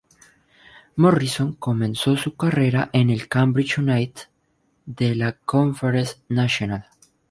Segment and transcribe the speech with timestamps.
[0.95, 4.29] Morrison comenzó su carrera en el Cambridge United
[4.87, 6.87] de la Conference National.